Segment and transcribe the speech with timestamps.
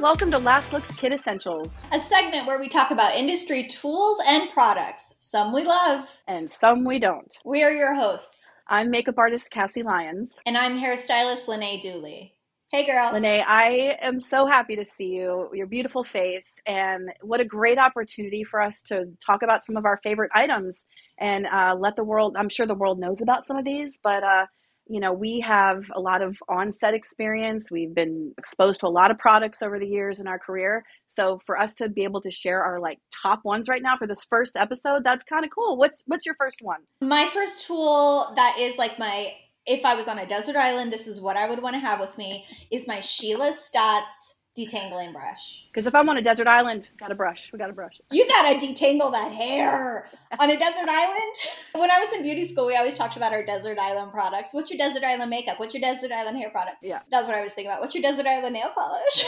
[0.00, 4.48] welcome to Last Looks Kit Essentials, a segment where we talk about industry tools and
[4.48, 5.14] products.
[5.20, 7.36] Some we love, and some we don't.
[7.44, 8.50] We are your hosts.
[8.66, 10.32] I'm makeup artist Cassie Lyons.
[10.46, 12.30] And I'm hairstylist Lynnae Duley.
[12.72, 13.12] Hey, girl.
[13.12, 17.76] Lene, I am so happy to see you, your beautiful face, and what a great
[17.76, 20.82] opportunity for us to talk about some of our favorite items
[21.18, 24.22] and uh, let the world, I'm sure the world knows about some of these, but
[24.22, 24.46] uh,
[24.90, 27.70] you know, we have a lot of on-set experience.
[27.70, 30.84] We've been exposed to a lot of products over the years in our career.
[31.06, 34.08] So for us to be able to share our like top ones right now for
[34.08, 35.76] this first episode, that's kind of cool.
[35.76, 36.80] What's what's your first one?
[37.00, 39.32] My first tool that is like my
[39.64, 42.00] if I was on a desert island, this is what I would want to have
[42.00, 45.66] with me is my Sheila Stotts detangling brush.
[45.68, 47.50] Because if I'm on a desert island, got a brush.
[47.52, 48.00] We got a brush.
[48.10, 51.34] You gotta detangle that hair on a desert island.
[51.74, 54.52] When I was in beauty school, we always talked about our desert island products.
[54.52, 55.58] What's your desert island makeup?
[55.58, 56.78] What's your desert island hair product?
[56.82, 57.80] Yeah, that's what I was thinking about.
[57.80, 59.24] What's your desert island nail polish?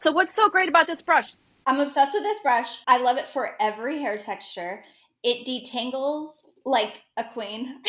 [0.00, 1.34] so what's so great about this brush?
[1.66, 2.82] I'm obsessed with this brush.
[2.86, 4.84] I love it for every hair texture.
[5.22, 7.80] It detangles like a queen.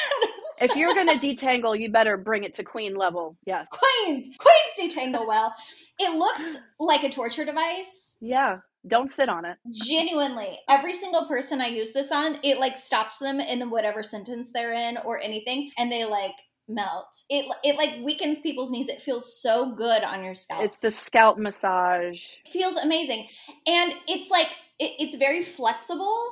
[0.60, 3.36] if you're going to detangle, you better bring it to queen level.
[3.44, 3.66] Yes.
[3.70, 4.28] Queens.
[4.38, 5.54] Queens detangle well.
[5.98, 8.16] It looks like a torture device.
[8.20, 8.58] Yeah.
[8.86, 9.56] Don't sit on it.
[9.72, 10.58] Genuinely.
[10.68, 14.72] Every single person I use this on, it like stops them in whatever sentence they're
[14.72, 16.36] in or anything and they like
[16.68, 17.22] melt.
[17.28, 18.88] It it like weakens people's knees.
[18.88, 20.64] It feels so good on your scalp.
[20.64, 22.22] It's the scalp massage.
[22.44, 23.28] It feels amazing.
[23.66, 26.30] And it's like it, it's very flexible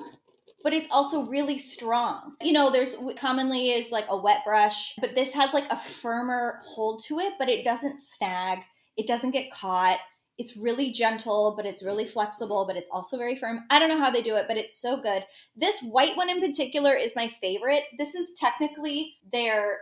[0.65, 2.35] but it's also really strong.
[2.43, 6.63] You know, there's commonly is like a wet brush, but this has like a firmer
[6.65, 8.61] hold to it, but it doesn't snag.
[8.97, 9.99] It doesn't get caught.
[10.39, 13.61] It's really gentle, but it's really flexible, but it's also very firm.
[13.71, 15.25] I don't know how they do it, but it's so good.
[15.55, 17.85] This white one in particular is my favorite.
[17.99, 19.79] This is technically their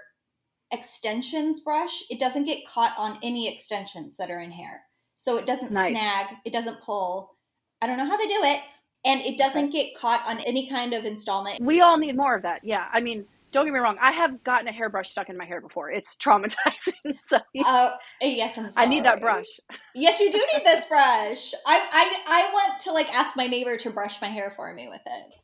[0.72, 2.02] extensions brush.
[2.10, 4.82] It doesn't get caught on any extensions that are in hair.
[5.16, 5.92] So it doesn't nice.
[5.92, 7.36] snag, it doesn't pull.
[7.80, 8.60] I don't know how they do it,
[9.04, 11.60] and it doesn't get caught on any kind of installment.
[11.60, 12.64] We all need more of that.
[12.64, 12.88] Yeah.
[12.92, 13.98] I mean, don't get me wrong.
[14.00, 15.90] I have gotten a hairbrush stuck in my hair before.
[15.90, 17.18] It's traumatizing.
[17.28, 17.90] so uh,
[18.20, 18.86] yes, I'm sorry.
[18.86, 19.46] I need that brush.
[19.94, 21.54] Yes, you do need this brush.
[21.66, 24.88] I, I I want to like ask my neighbor to brush my hair for me
[24.88, 25.34] with it.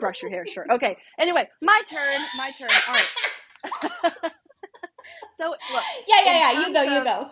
[0.00, 0.66] brush your hair, sure.
[0.72, 0.96] Okay.
[1.18, 2.20] Anyway, my turn.
[2.36, 2.70] My turn.
[2.88, 4.32] All right.
[5.36, 5.58] so look.
[6.08, 6.66] Yeah, yeah, yeah.
[6.66, 6.82] You go.
[6.82, 7.30] Of, you go.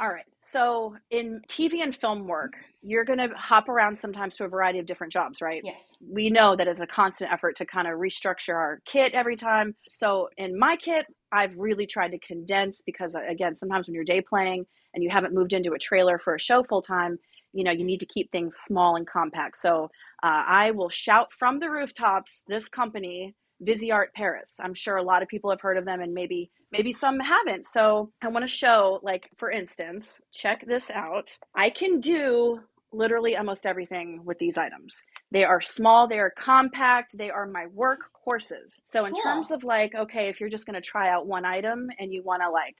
[0.00, 0.24] All right.
[0.52, 2.52] So in TV and film work,
[2.82, 5.62] you're going to hop around sometimes to a variety of different jobs, right?
[5.64, 5.96] Yes.
[6.06, 9.74] We know that it's a constant effort to kind of restructure our kit every time.
[9.88, 14.20] So in my kit, I've really tried to condense because again, sometimes when you're day
[14.20, 17.18] playing and you haven't moved into a trailer for a show full time,
[17.54, 19.56] you know, you need to keep things small and compact.
[19.56, 19.84] So
[20.22, 24.54] uh, I will shout from the rooftops this company Viseart Paris.
[24.60, 27.66] I'm sure a lot of people have heard of them and maybe maybe some haven't.
[27.66, 31.36] So I want to show like for instance, check this out.
[31.54, 32.60] I can do
[32.92, 34.94] literally almost everything with these items.
[35.30, 38.74] They are small, they are compact, they are my work horses.
[38.84, 39.22] So in cool.
[39.22, 42.22] terms of like okay, if you're just going to try out one item and you
[42.22, 42.76] want to like,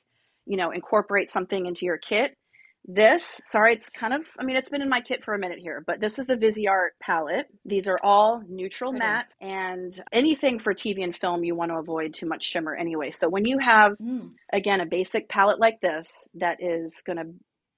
[0.47, 2.37] you know, incorporate something into your kit,
[2.85, 5.59] this, sorry, it's kind of, I mean, it's been in my kit for a minute
[5.59, 7.47] here, but this is the Viseart palette.
[7.65, 12.13] These are all neutral matte and anything for TV and film, you want to avoid
[12.13, 13.13] too much shimmer anyway.
[13.13, 14.31] So when you have, mm.
[14.53, 17.27] again, a basic palette like this that is going to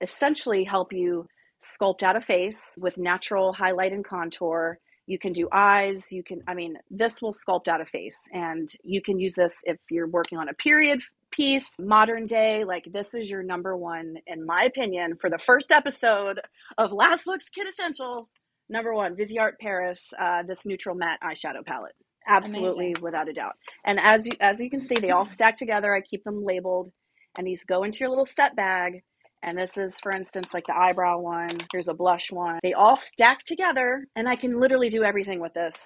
[0.01, 1.27] essentially help you
[1.63, 4.79] sculpt out a face with natural highlight and contour.
[5.07, 6.11] You can do eyes.
[6.11, 8.19] You can, I mean, this will sculpt out a face.
[8.33, 11.03] And you can use this if you're working on a period
[11.35, 12.65] piece, modern day.
[12.65, 16.41] Like, this is your number one, in my opinion, for the first episode
[16.79, 18.29] of Last Looks Kit Essentials.
[18.69, 21.95] Number one, Viseart Paris, uh, this neutral matte eyeshadow palette.
[22.27, 23.03] Absolutely, Amazing.
[23.03, 23.55] without a doubt.
[23.85, 25.95] And as you as you can see, they all stack together.
[25.95, 26.91] I keep them labeled,
[27.37, 29.03] and these go into your little set bag.
[29.43, 31.59] And this is, for instance, like the eyebrow one.
[31.71, 32.61] Here's a blush one.
[32.63, 35.77] They all stack together, and I can literally do everything with this.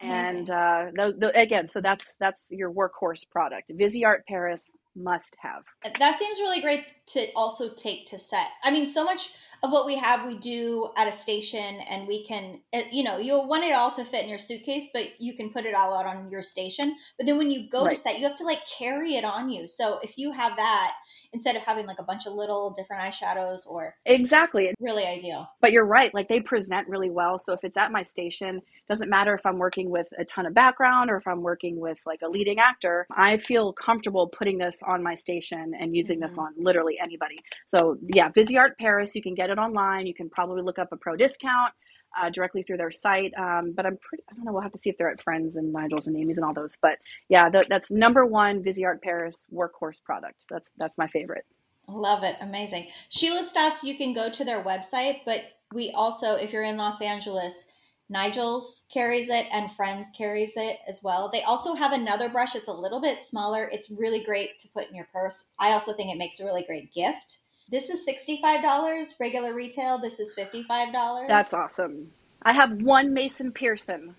[0.00, 3.72] And uh, the, the, again, so that's that's your workhorse product.
[3.76, 5.64] Viseart Paris must have.
[5.98, 8.48] That seems really great to also take to set.
[8.62, 9.32] I mean, so much
[9.62, 13.18] of what we have we do at a station and we can eh, you know
[13.18, 15.94] you'll want it all to fit in your suitcase but you can put it all
[15.94, 17.96] out on your station but then when you go right.
[17.96, 20.92] to set you have to like carry it on you so if you have that
[21.32, 25.72] instead of having like a bunch of little different eyeshadows or exactly really ideal but
[25.72, 29.34] you're right like they present really well so if it's at my station doesn't matter
[29.34, 32.28] if i'm working with a ton of background or if i'm working with like a
[32.28, 36.28] leading actor i feel comfortable putting this on my station and using mm-hmm.
[36.28, 40.28] this on literally anybody so yeah viseart paris you can get it online you can
[40.28, 41.72] probably look up a pro discount
[42.20, 43.32] uh, directly through their site.
[43.36, 45.56] Um, but I'm pretty, I don't know, we'll have to see if they're at Frends
[45.56, 46.76] and Nigel's and Amy's and all those.
[46.80, 46.98] But
[47.28, 50.44] yeah, the, that's number one Viseart Paris workhorse product.
[50.50, 51.44] That's, that's my favorite.
[51.88, 52.36] Love it.
[52.40, 52.88] Amazing.
[53.08, 55.40] Sheila Stotts, you can go to their website, but
[55.72, 57.64] we also, if you're in Los Angeles,
[58.08, 61.28] Nigel's carries it and Frends carries it as well.
[61.30, 62.54] They also have another brush.
[62.54, 63.68] It's a little bit smaller.
[63.70, 65.48] It's really great to put in your purse.
[65.58, 67.38] I also think it makes a really great gift.
[67.70, 69.98] This is $65 regular retail.
[69.98, 71.28] This is $55.
[71.28, 72.10] That's awesome.
[72.42, 74.14] I have one Mason Pearson.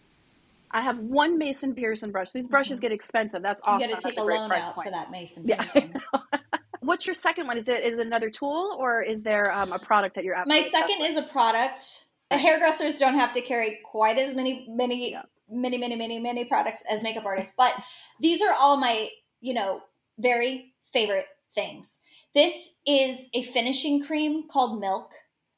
[0.72, 2.32] I have one Mason Pearson brush.
[2.32, 2.82] These brushes mm-hmm.
[2.82, 3.42] get expensive.
[3.42, 3.90] That's awesome.
[3.90, 4.88] You got to take a, a loan out point.
[4.88, 5.94] for that Mason Pearson.
[5.96, 6.20] Yeah,
[6.82, 7.58] What's your second one?
[7.58, 10.36] Is it is it another tool or is there um, a product that you're?
[10.46, 12.06] My second is a product
[12.38, 15.24] hairdressers don't have to carry quite as many many yeah.
[15.50, 17.74] many many many many products as makeup artists but
[18.20, 19.10] these are all my
[19.42, 19.82] you know
[20.20, 22.00] very favorite things.
[22.36, 25.12] This is a finishing cream called milk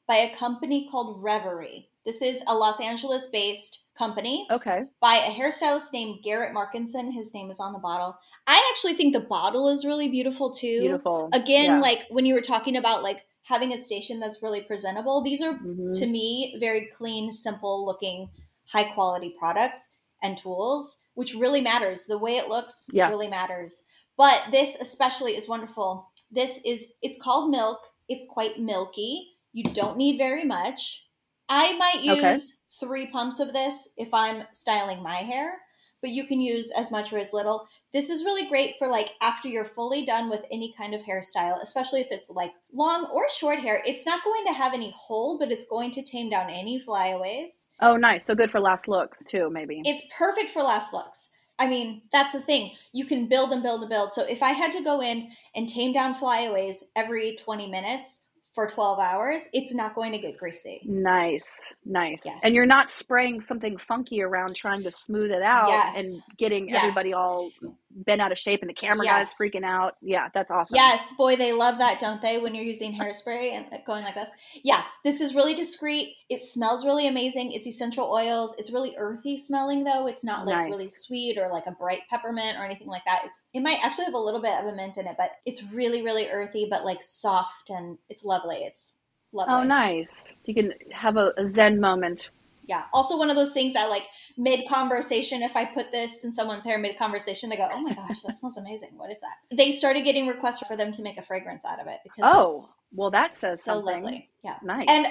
[0.06, 1.88] by a company called reverie.
[2.04, 4.84] This is a los angeles based company okay.
[5.00, 7.12] by a hairstylist named garrett markenson.
[7.12, 8.18] His name is on the bottle.
[8.46, 10.80] I actually think the bottle is really beautiful too.
[10.80, 11.28] Beautiful.
[11.32, 11.80] Again yeah.
[11.80, 15.22] like when you were talking about like having a station that's really presentable.
[15.22, 15.92] These are mm-hmm.
[15.92, 18.30] to me very clean, simple looking,
[18.66, 19.90] high quality products
[20.22, 22.04] and tools, which really matters.
[22.04, 23.08] The way it looks yeah.
[23.08, 23.82] really matters.
[24.16, 26.10] But this especially is wonderful.
[26.30, 27.78] This is it's called milk.
[28.08, 29.28] It's quite milky.
[29.52, 31.06] You don't need very much.
[31.48, 32.86] I might use okay.
[32.86, 35.58] 3 pumps of this if I'm styling my hair,
[36.00, 37.68] but you can use as much or as little.
[37.92, 41.60] This is really great for like after you're fully done with any kind of hairstyle,
[41.62, 43.82] especially if it's like long or short hair.
[43.86, 47.68] It's not going to have any hold, but it's going to tame down any flyaways.
[47.80, 48.24] Oh, nice.
[48.24, 49.82] So good for last looks too, maybe.
[49.84, 51.28] It's perfect for last looks.
[51.58, 52.72] I mean, that's the thing.
[52.92, 54.14] You can build and build and build.
[54.14, 58.24] So if I had to go in and tame down flyaways every 20 minutes,
[58.54, 60.82] for 12 hours, it's not going to get greasy.
[60.84, 61.48] Nice,
[61.86, 62.20] nice.
[62.24, 62.38] Yes.
[62.42, 65.96] And you're not spraying something funky around trying to smooth it out yes.
[65.96, 66.82] and getting yes.
[66.82, 67.50] everybody all
[67.94, 69.30] bent out of shape and the camera yes.
[69.30, 69.94] guys freaking out.
[70.00, 70.74] Yeah, that's awesome.
[70.74, 72.38] Yes, boy, they love that, don't they?
[72.38, 74.28] When you're using hairspray and going like this.
[74.62, 76.16] Yeah, this is really discreet.
[76.28, 77.52] It smells really amazing.
[77.52, 78.54] It's essential oils.
[78.58, 80.06] It's really earthy smelling though.
[80.06, 80.70] It's not like nice.
[80.70, 83.22] really sweet or like a bright peppermint or anything like that.
[83.26, 85.72] It's it might actually have a little bit of a mint in it, but it's
[85.72, 88.58] really really earthy but like soft and it's lovely.
[88.58, 88.96] It's
[89.32, 89.54] lovely.
[89.54, 90.28] Oh, nice.
[90.44, 92.30] You can have a, a zen moment
[92.64, 92.84] yeah.
[92.92, 94.04] Also, one of those things that, like,
[94.36, 97.94] mid conversation, if I put this in someone's hair mid conversation, they go, "Oh my
[97.94, 98.90] gosh, that smells amazing!
[98.96, 101.86] What is that?" They started getting requests for them to make a fragrance out of
[101.86, 104.02] it because oh, well, that says so something.
[104.02, 104.30] lovely.
[104.44, 104.86] Yeah, nice.
[104.88, 105.06] And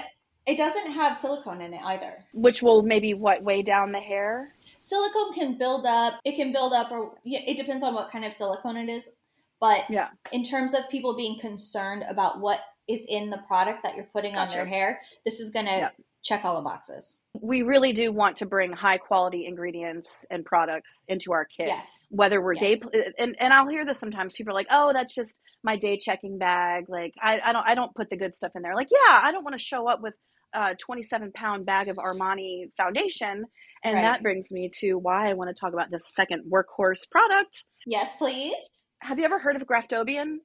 [0.46, 4.54] it doesn't have silicone in it either, which will maybe what weigh down the hair.
[4.80, 6.14] Silicone can build up.
[6.24, 9.10] It can build up, or it depends on what kind of silicone it is.
[9.60, 13.94] But yeah, in terms of people being concerned about what is in the product that
[13.94, 14.58] you're putting gotcha.
[14.58, 17.18] on their hair, this is going to check all the boxes.
[17.40, 21.68] We really do want to bring high quality ingredients and products into our kits.
[21.68, 22.06] Yes.
[22.10, 22.80] Whether we're yes.
[22.80, 24.34] day and, and I'll hear this sometimes.
[24.36, 26.86] People are like, "Oh, that's just my day checking bag.
[26.88, 28.74] Like, I, I don't I don't put the good stuff in there.
[28.74, 30.14] Like, yeah, I don't want to show up with
[30.54, 33.44] a 27 pound bag of Armani foundation.
[33.84, 34.02] And right.
[34.02, 37.64] that brings me to why I want to talk about this second workhorse product.
[37.86, 38.54] Yes, please.
[39.00, 40.36] Have you ever heard of Graftobian?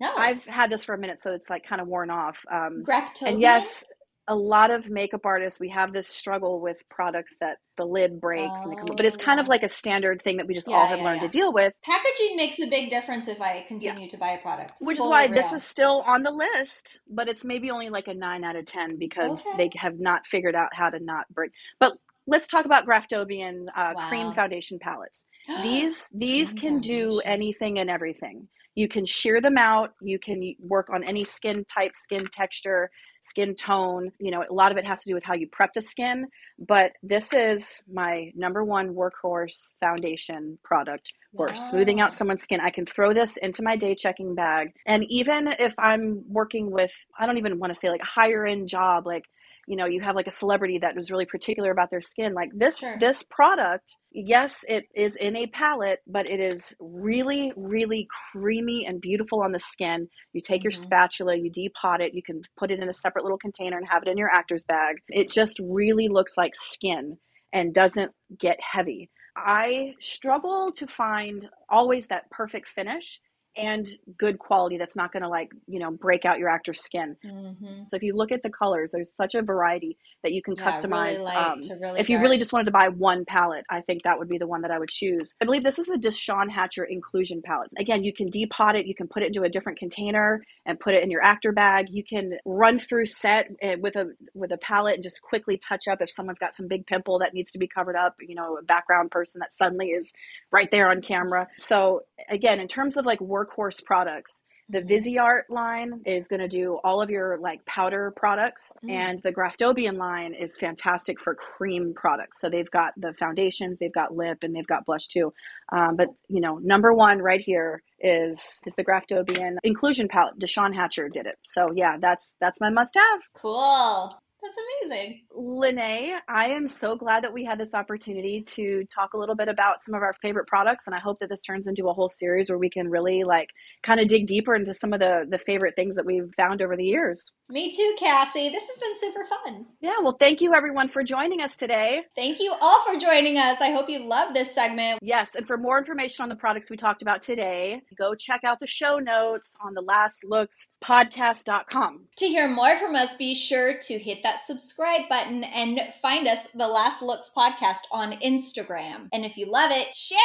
[0.00, 0.12] No.
[0.14, 2.36] I've had this for a minute, so it's like kind of worn off.
[2.52, 3.28] Um, Graftobian?
[3.28, 3.84] And yes,
[4.28, 8.60] a lot of makeup artists we have this struggle with products that the lid breaks
[8.64, 9.50] oh, and come, but it's kind of oh.
[9.50, 11.28] like a standard thing that we just yeah, all have yeah, learned yeah.
[11.28, 14.78] to deal with packaging makes a big difference if i continue to buy a product
[14.80, 18.14] which is why this is still on the list but it's maybe only like a
[18.14, 19.56] 9 out of 10 because okay.
[19.56, 21.92] they have not figured out how to not break but
[22.26, 24.08] let's talk about graftobian uh, wow.
[24.08, 25.26] cream foundation palettes
[25.62, 30.88] these these can do anything and everything you can shear them out you can work
[30.92, 32.90] on any skin type skin texture
[33.24, 34.12] skin tone.
[34.18, 36.26] You know, a lot of it has to do with how you prep the skin.
[36.58, 41.54] But this is my number one workhorse foundation product for wow.
[41.54, 42.60] smoothing out someone's skin.
[42.60, 44.68] I can throw this into my day checking bag.
[44.86, 48.46] And even if I'm working with, I don't even want to say like a higher
[48.46, 49.24] end job, like
[49.66, 52.50] you know you have like a celebrity that was really particular about their skin like
[52.54, 52.96] this sure.
[52.98, 59.00] this product yes it is in a palette but it is really really creamy and
[59.00, 60.64] beautiful on the skin you take mm-hmm.
[60.64, 63.86] your spatula you depot it you can put it in a separate little container and
[63.88, 67.16] have it in your actor's bag it just really looks like skin
[67.52, 73.20] and doesn't get heavy i struggle to find always that perfect finish
[73.56, 77.16] and good quality that's not going to like you know break out your actor's skin.
[77.24, 77.82] Mm-hmm.
[77.88, 80.70] so if you look at the colors there's such a variety that you can yeah,
[80.70, 84.02] customize really um, really if you really just wanted to buy one palette i think
[84.02, 85.34] that would be the one that i would choose.
[85.40, 88.94] I believe this is the Deshawn Hatcher inclusion palette again you can depot it you
[88.94, 91.86] can put it into a different container and put it in your actor bag.
[91.90, 95.86] You can run through set eh, with a with a palette and just quickly touch
[95.88, 98.56] up if someone's got some big pimple that needs to be covered up you know
[98.56, 100.12] a background person that suddenly is
[100.50, 101.48] right there on camera.
[101.58, 104.42] So again in terms of like workhorse products.
[104.70, 108.92] The Viseart line is going to do all of your like powder products, mm.
[108.92, 112.40] and the Graftobian line is fantastic for cream products.
[112.40, 115.34] So they've got the foundations, they've got lip, and they've got blush too.
[115.70, 120.38] Um, but you know, number one right here is is the Graftobian inclusion palette.
[120.38, 121.36] Deshawn Hatcher did it.
[121.46, 123.20] So yeah, that's that's my must have.
[123.34, 124.18] Cool.
[124.44, 125.22] That's amazing.
[125.34, 129.48] Lynnae, I am so glad that we had this opportunity to talk a little bit
[129.48, 130.86] about some of our favorite products.
[130.86, 133.50] And I hope that this turns into a whole series where we can really like
[133.82, 136.76] kind of dig deeper into some of the, the favorite things that we've found over
[136.76, 137.32] the years.
[137.48, 138.50] Me too, Cassie.
[138.50, 139.66] This has been super fun.
[139.80, 142.02] Yeah, well, thank you everyone for joining us today.
[142.14, 143.62] Thank you all for joining us.
[143.62, 144.98] I hope you love this segment.
[145.02, 148.60] Yes, and for more information on the products we talked about today, go check out
[148.60, 152.04] the show notes on the last looks podcast.com.
[152.16, 156.26] To hear more from us, be sure to hit that that subscribe button and find
[156.26, 159.08] us, the Last Looks podcast, on Instagram.
[159.12, 160.18] And if you love it, share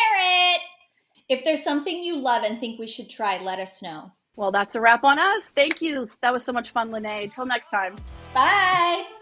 [0.53, 0.61] it.
[1.27, 4.11] If there's something you love and think we should try, let us know.
[4.35, 5.45] Well, that's a wrap on us.
[5.55, 6.07] Thank you.
[6.21, 7.31] That was so much fun, Lynnae.
[7.31, 7.97] Till next time.
[8.33, 9.18] Bye.